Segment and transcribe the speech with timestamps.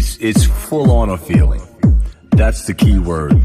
[0.00, 1.60] it's it's full on a feeling.
[2.30, 3.38] That's the key word.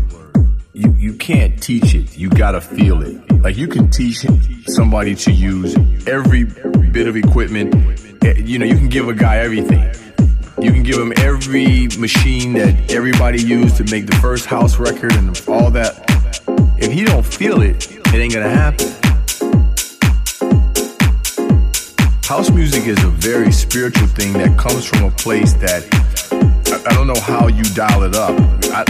[0.72, 2.18] You you can't teach it.
[2.18, 3.42] You gotta feel it.
[3.42, 4.26] Like you can teach
[4.68, 5.76] somebody to use
[6.08, 6.46] every
[6.94, 7.76] bit of equipment.
[8.24, 9.84] Eh, you know, you can give a guy everything.
[10.62, 15.14] You can give him every machine that everybody used to make the first house record
[15.16, 16.06] and all that.
[16.78, 18.88] If he don't feel it, it ain't gonna happen.
[22.24, 26.05] House music is a very spiritual thing that comes from a place that
[26.96, 28.34] don't know how you dial it up.
[28.72, 28.84] I,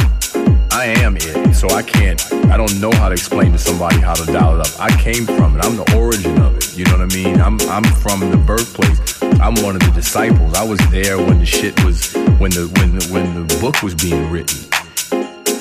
[0.71, 4.13] I am it, so I can't, I don't know how to explain to somebody how
[4.13, 4.79] to dial it up.
[4.79, 7.41] I came from it, I'm the origin of it, you know what I mean?
[7.41, 9.21] I'm, I'm from the birthplace.
[9.41, 10.53] I'm one of the disciples.
[10.53, 13.95] I was there when the shit was, when the, when the, when the book was
[13.95, 14.59] being written.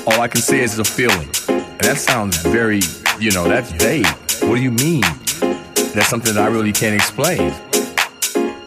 [0.05, 1.29] All I can say is it's a feeling.
[1.49, 2.81] And that sounds very,
[3.19, 4.07] you know, that's vague.
[4.43, 5.01] What do you mean?
[5.95, 7.53] That's something that I really can't explain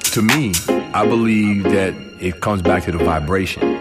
[0.02, 0.52] to me,
[0.94, 3.78] I believe that it comes back to the vibration.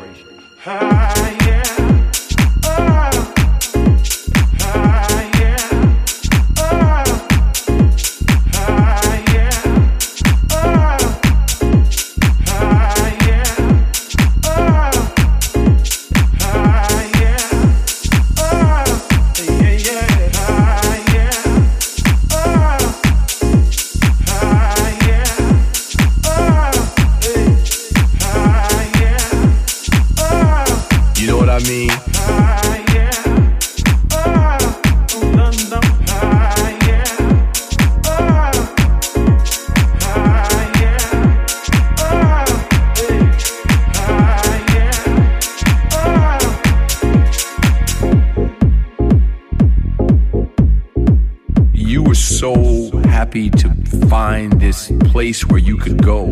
[55.18, 56.32] Place where you could go.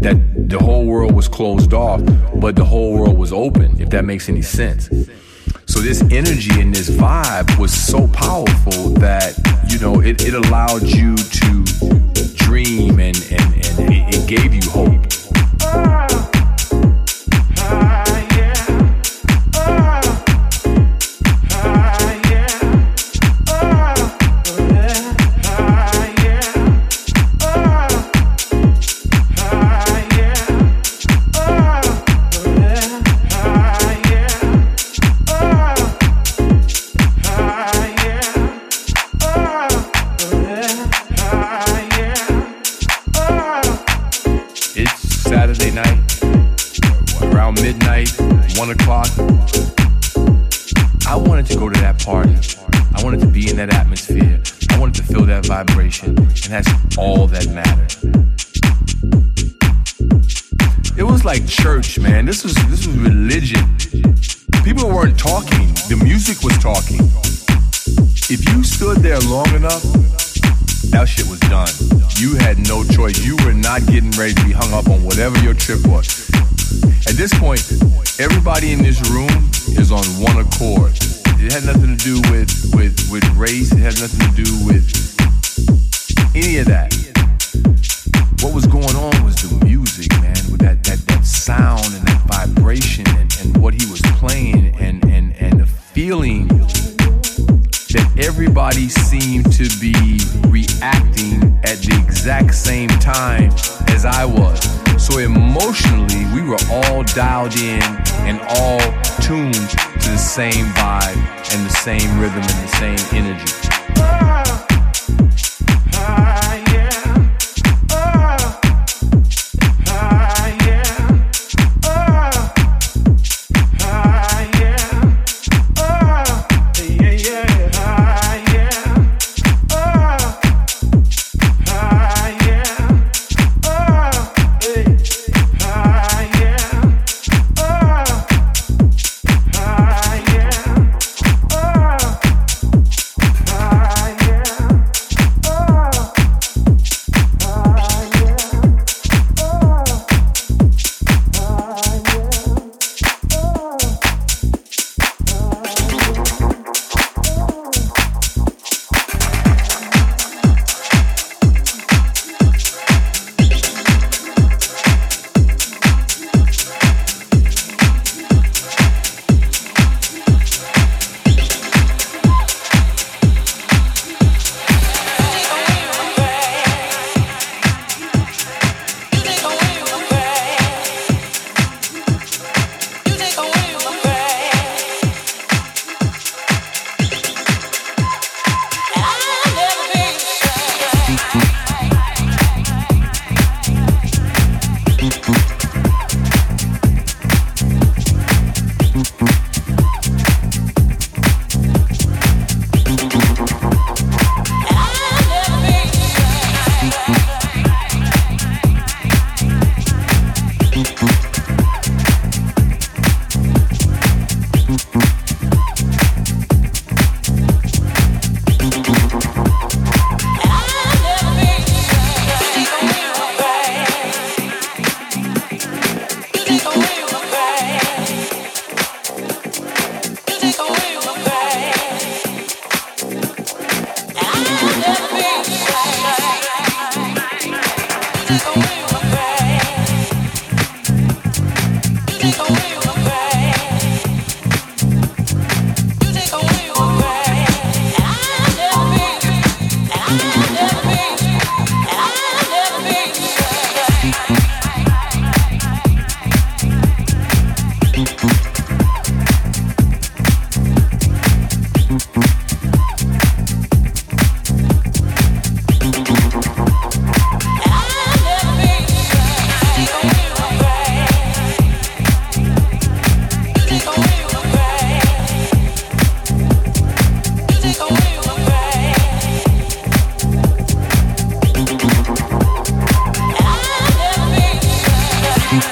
[0.00, 0.18] That
[0.50, 2.02] the whole world was closed off,
[2.34, 4.90] but the whole world was open, if that makes any sense.
[5.64, 9.32] So this energy and this vibe was so powerful that,
[9.70, 11.64] you know, it, it allowed you to
[12.34, 15.11] dream and, and, and it, it gave you hope.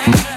[0.06, 0.29] night.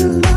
[0.00, 0.29] The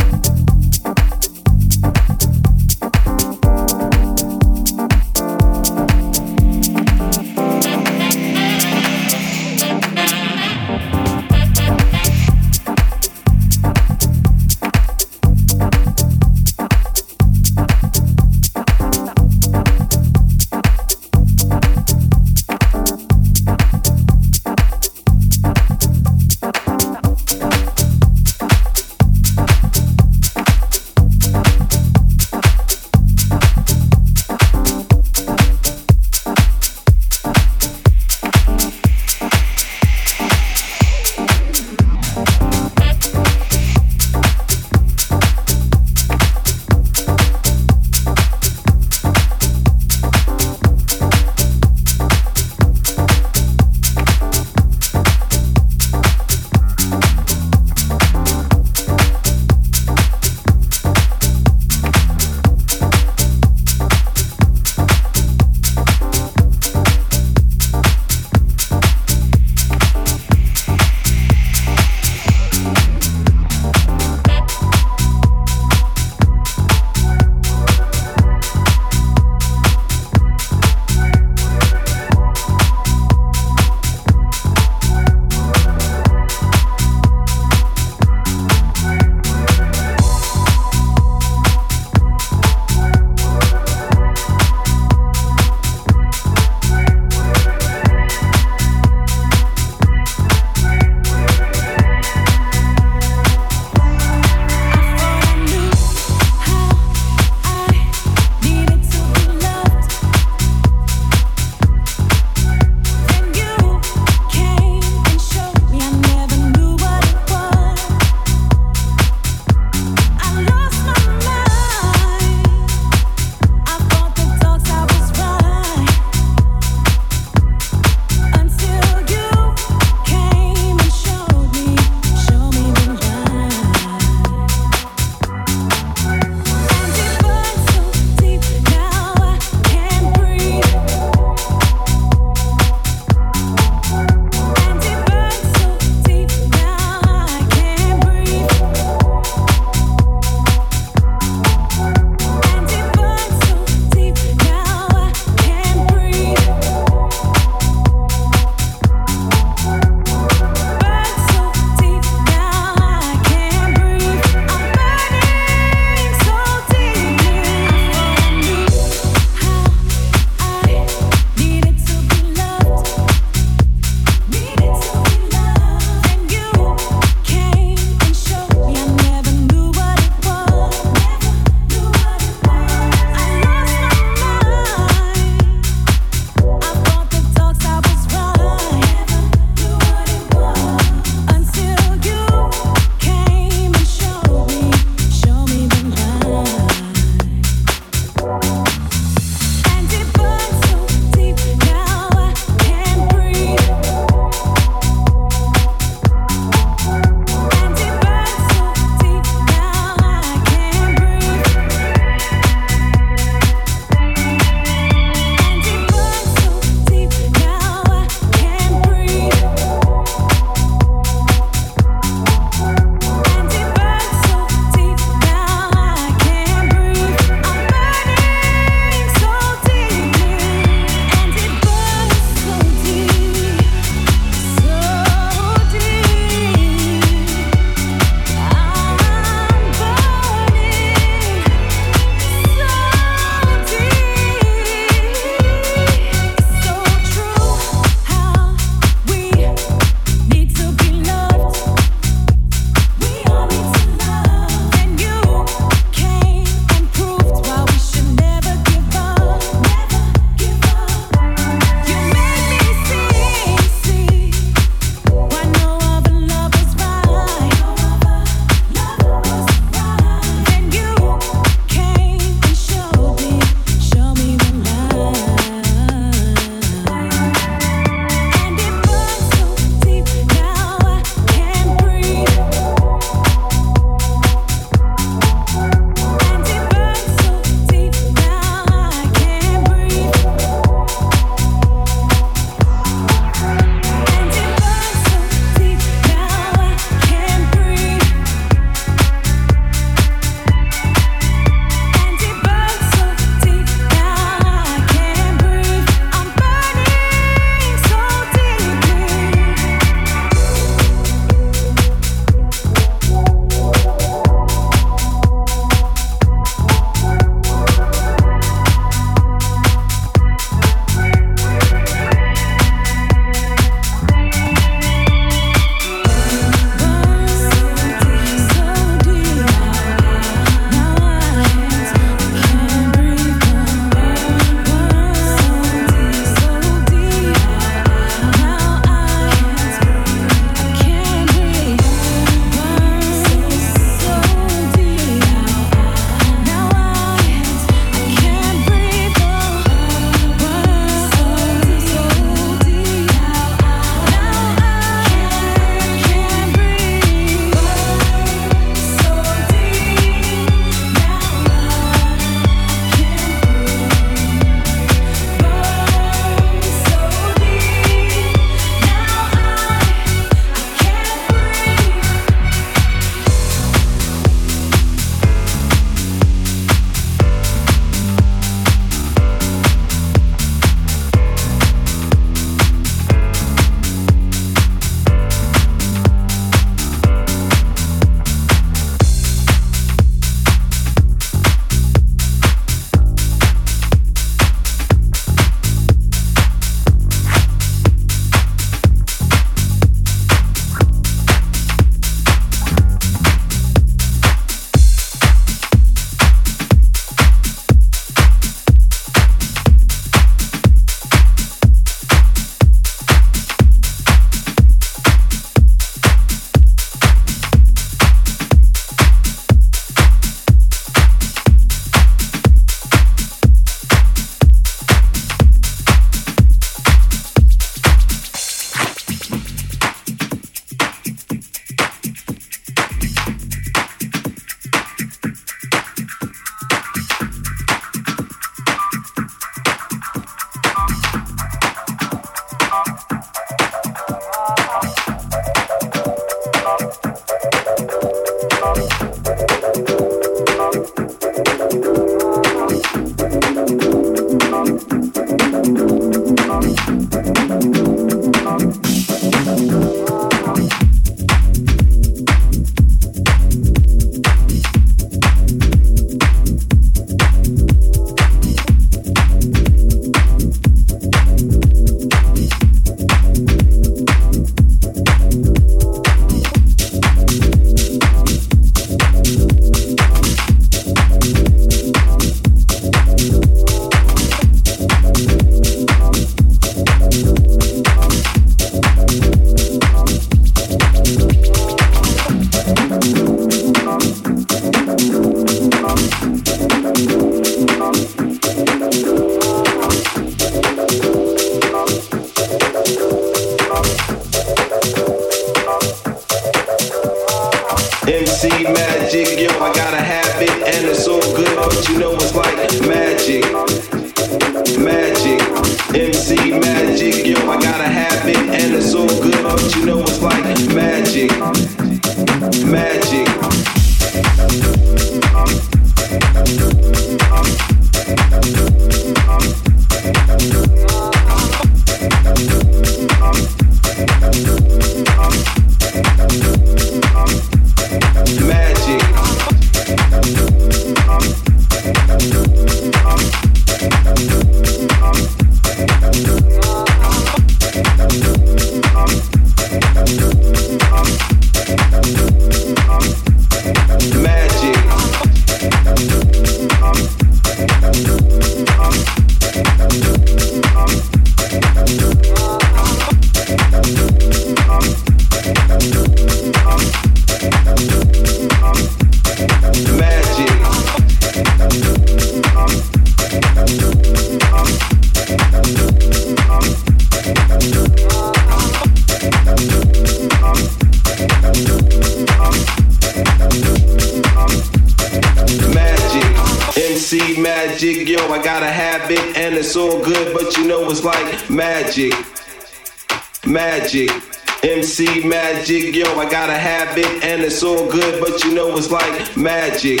[595.58, 599.36] magic, yo, I got a habit and it's all good, but you know it's like
[599.36, 600.00] magic.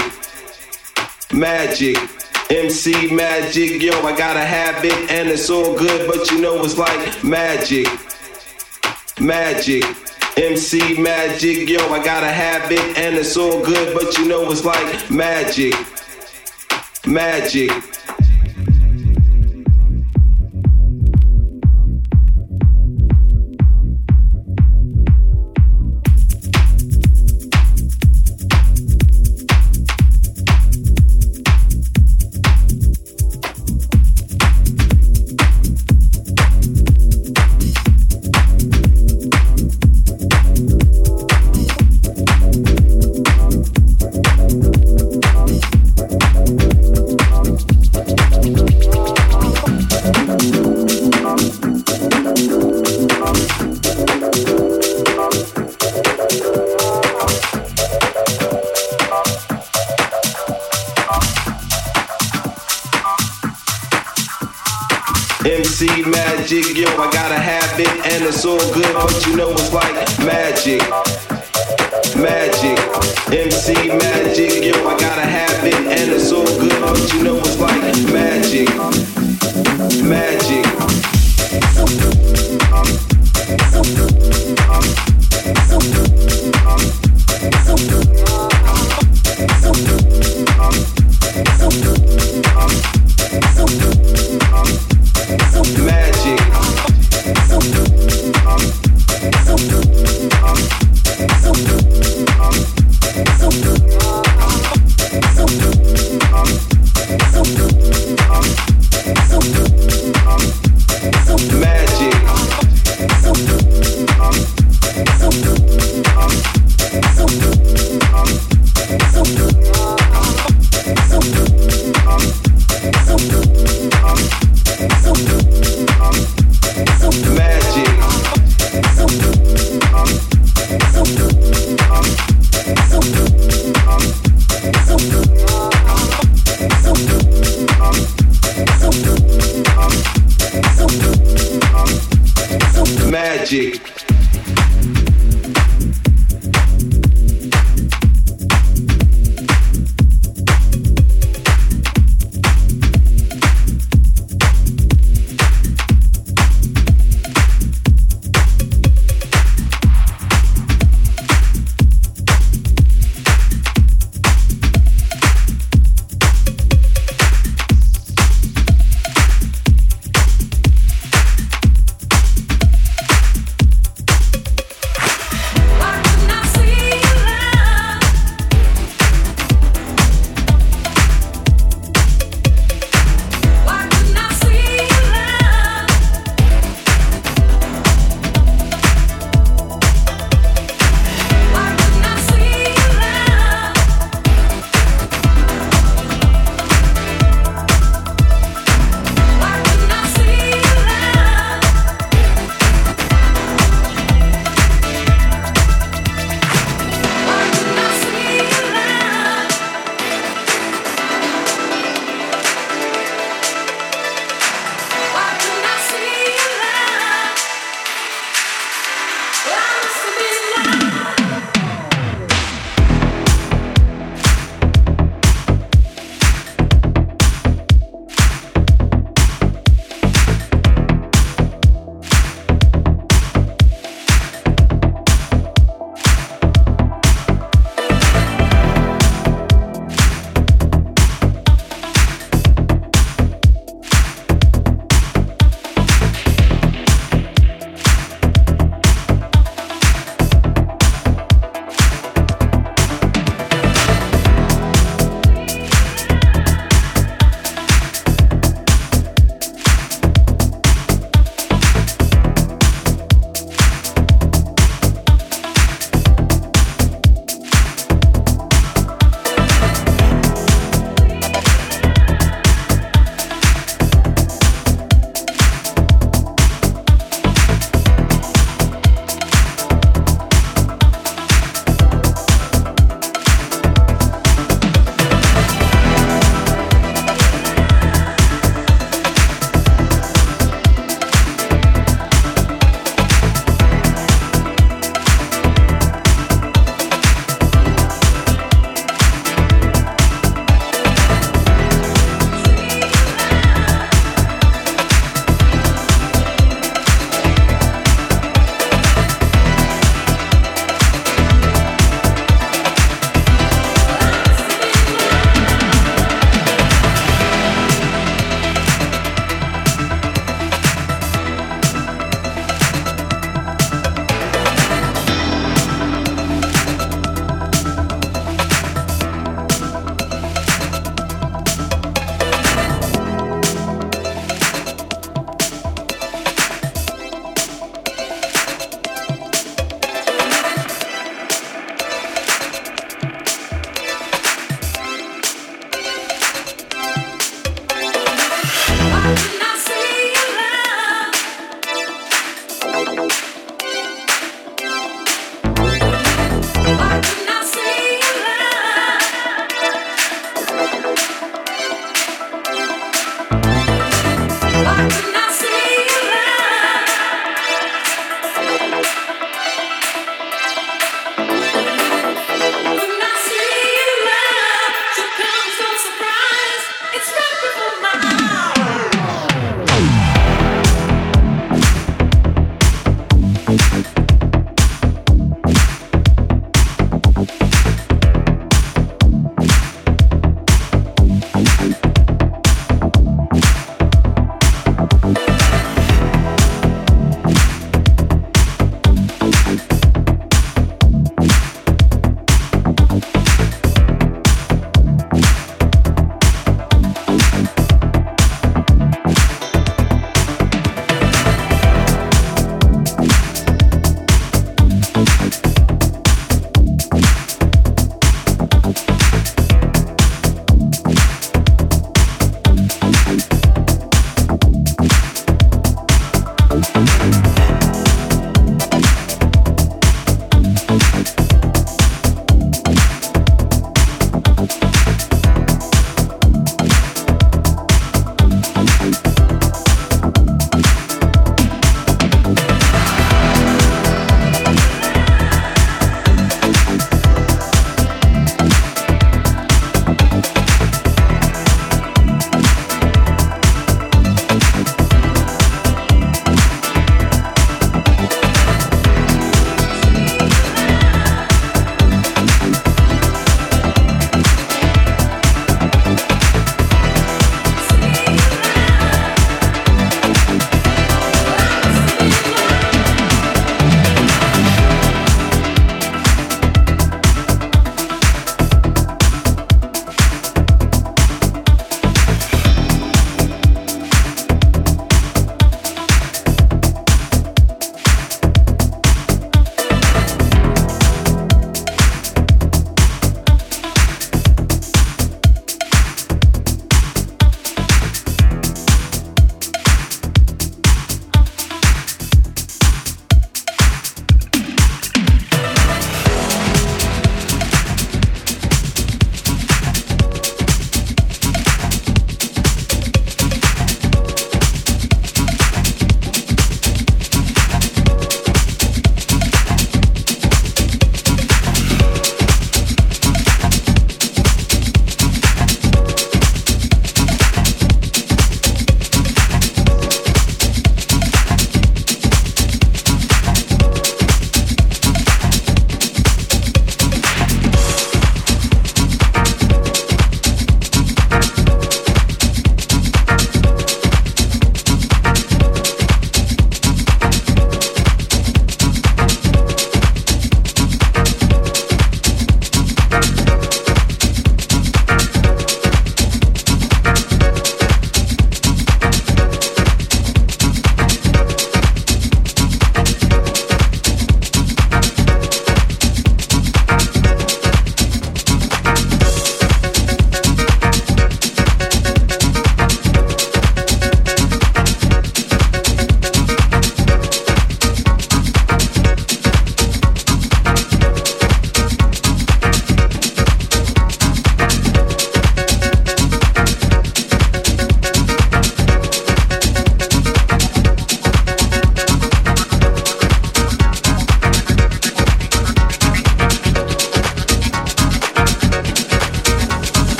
[1.32, 1.96] Magic.
[2.48, 6.78] MC magic, yo, I got a habit and it's all good, but you know it's
[6.78, 7.88] like magic.
[9.20, 9.84] Magic.
[10.36, 14.64] MC magic, yo, I got a habit and it's all good, but you know it's
[14.64, 15.10] like.
[15.10, 15.74] Magic.
[17.04, 17.72] Magic.